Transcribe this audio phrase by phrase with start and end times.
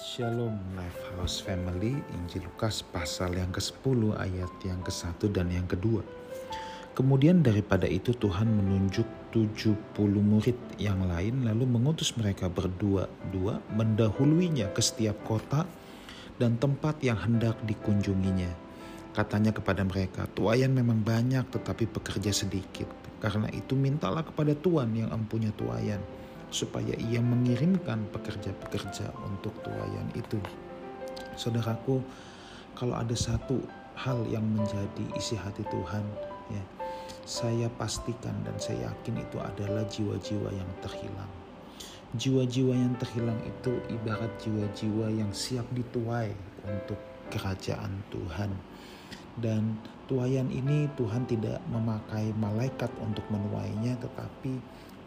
[0.00, 6.00] Shalom Lifehouse Family, Injil Lukas pasal yang ke-10 ayat yang ke-1 dan yang kedua.
[6.96, 9.76] Kemudian daripada itu Tuhan menunjuk 70
[10.24, 15.68] murid yang lain lalu mengutus mereka berdua-dua mendahuluinya ke setiap kota
[16.40, 18.48] dan tempat yang hendak dikunjunginya.
[19.12, 22.88] Katanya kepada mereka, tuayan memang banyak tetapi pekerja sedikit.
[23.20, 26.00] Karena itu mintalah kepada Tuhan yang empunya tuayan
[26.50, 30.38] supaya ia mengirimkan pekerja-pekerja untuk tuayan itu.
[31.38, 32.02] Saudaraku,
[32.74, 33.62] kalau ada satu
[33.94, 36.04] hal yang menjadi isi hati Tuhan,
[36.50, 36.62] ya,
[37.24, 41.30] saya pastikan dan saya yakin itu adalah jiwa-jiwa yang terhilang.
[42.10, 46.34] Jiwa-jiwa yang terhilang itu ibarat jiwa-jiwa yang siap dituai
[46.66, 46.98] untuk
[47.30, 48.50] kerajaan Tuhan.
[49.38, 49.78] Dan
[50.10, 54.58] tuayan ini Tuhan tidak memakai malaikat untuk menuainya, tetapi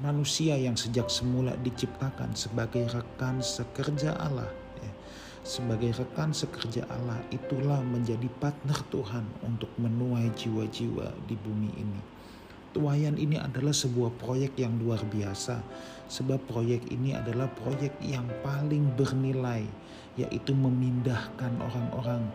[0.04, 4.52] manusia yang sejak semula diciptakan sebagai rekan sekerja Allah.
[4.84, 4.92] Ya.
[5.48, 12.02] Sebagai rekan sekerja Allah itulah menjadi partner Tuhan untuk menuai jiwa-jiwa di bumi ini.
[12.76, 15.64] Tuayan ini adalah sebuah proyek yang luar biasa
[16.12, 19.64] sebab proyek ini adalah proyek yang paling bernilai
[20.20, 22.28] yaitu memindahkan orang-orang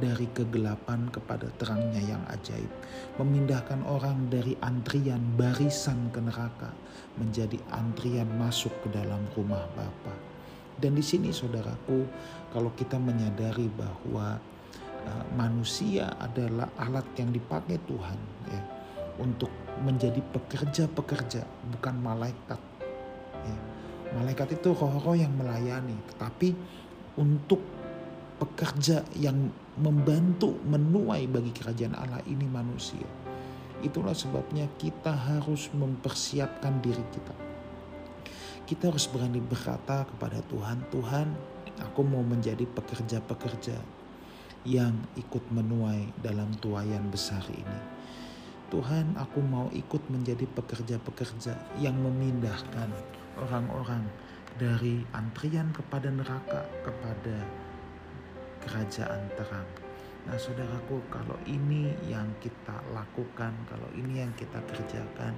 [0.00, 2.70] dari kegelapan kepada terangnya yang ajaib.
[3.18, 6.70] Memindahkan orang dari antrian barisan ke neraka
[7.18, 10.14] menjadi antrian masuk ke dalam rumah Bapa.
[10.78, 12.08] Dan di sini saudaraku,
[12.50, 14.40] kalau kita menyadari bahwa
[15.04, 18.62] uh, manusia adalah alat yang dipakai Tuhan ya,
[19.20, 19.52] untuk
[19.84, 21.44] menjadi pekerja-pekerja,
[21.76, 22.60] bukan malaikat.
[23.44, 23.56] Ya.
[24.16, 26.52] Malaikat itu roh-roh yang melayani, tetapi
[27.16, 27.60] untuk
[28.40, 33.06] pekerja yang membantu menuai bagi kerajaan Allah ini manusia.
[33.80, 37.34] Itulah sebabnya kita harus mempersiapkan diri kita.
[38.62, 41.28] Kita harus berani berkata kepada Tuhan, Tuhan
[41.82, 43.74] aku mau menjadi pekerja-pekerja
[44.62, 47.80] yang ikut menuai dalam tuayan besar ini.
[48.70, 52.88] Tuhan aku mau ikut menjadi pekerja-pekerja yang memindahkan
[53.36, 54.06] orang-orang
[54.56, 57.36] dari antrian kepada neraka kepada
[58.66, 59.68] kerajaan terang.
[60.22, 65.34] Nah saudaraku kalau ini yang kita lakukan, kalau ini yang kita kerjakan,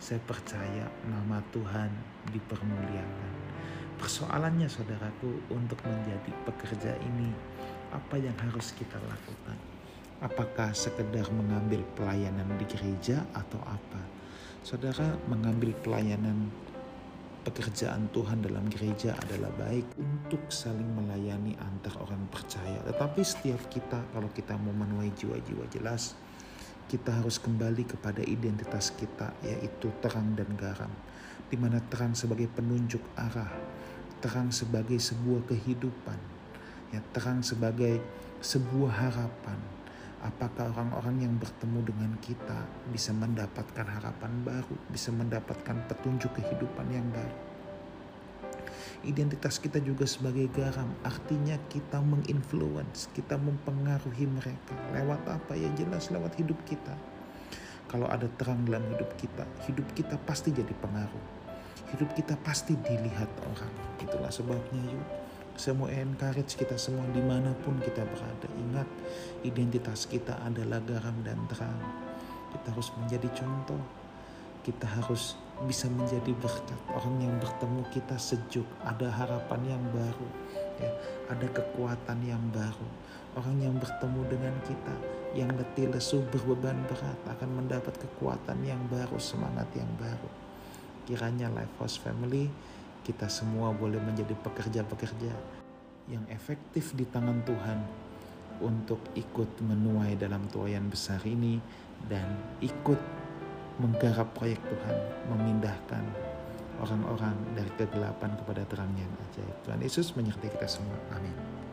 [0.00, 1.92] saya percaya nama Tuhan
[2.32, 3.32] dipermuliakan.
[3.96, 7.32] Persoalannya saudaraku untuk menjadi pekerja ini,
[7.92, 9.56] apa yang harus kita lakukan?
[10.20, 14.00] Apakah sekedar mengambil pelayanan di gereja atau apa?
[14.64, 16.48] Saudara mengambil pelayanan
[17.46, 22.82] pekerjaan Tuhan dalam gereja adalah baik untuk saling melayani antar orang percaya.
[22.82, 26.18] Tetapi setiap kita kalau kita mau menuai jiwa-jiwa jelas,
[26.90, 30.90] kita harus kembali kepada identitas kita yaitu terang dan garam.
[31.46, 33.54] Di mana terang sebagai penunjuk arah,
[34.18, 36.18] terang sebagai sebuah kehidupan,
[36.90, 38.02] ya terang sebagai
[38.42, 39.75] sebuah harapan.
[40.24, 47.04] Apakah orang-orang yang bertemu dengan kita bisa mendapatkan harapan baru, bisa mendapatkan petunjuk kehidupan yang
[47.12, 47.36] baru?
[49.04, 54.72] Identitas kita juga sebagai garam, artinya kita menginfluence, kita mempengaruhi mereka.
[54.96, 55.52] Lewat apa?
[55.52, 56.96] Ya jelas lewat hidup kita.
[57.86, 61.24] Kalau ada terang dalam hidup kita, hidup kita pasti jadi pengaruh.
[61.92, 63.74] Hidup kita pasti dilihat orang.
[64.00, 65.25] Itulah sebabnya yuk
[65.56, 68.48] saya mau encourage kita semua di mana pun kita berada.
[68.60, 68.88] Ingat,
[69.40, 71.80] identitas kita adalah garam dan terang.
[72.52, 73.80] Kita harus menjadi contoh.
[74.60, 76.80] Kita harus bisa menjadi berkat.
[76.92, 80.28] Orang yang bertemu kita sejuk, ada harapan yang baru,
[80.76, 80.92] ya,
[81.32, 82.88] ada kekuatan yang baru.
[83.40, 84.96] Orang yang bertemu dengan kita
[85.36, 90.28] yang letih lesu berbeban berat akan mendapat kekuatan yang baru, semangat yang baru.
[91.08, 92.48] Kiranya Lifehouse Family
[93.06, 95.30] kita semua boleh menjadi pekerja-pekerja
[96.10, 97.78] yang efektif di tangan Tuhan
[98.58, 101.62] untuk ikut menuai dalam tuayan besar ini
[102.10, 102.26] dan
[102.58, 102.98] ikut
[103.78, 104.98] menggarap proyek Tuhan,
[105.30, 106.02] memindahkan
[106.82, 109.56] orang-orang dari kegelapan kepada terang yang ajaib.
[109.62, 110.96] Tuhan Yesus menyertai kita semua.
[111.14, 111.65] Amin.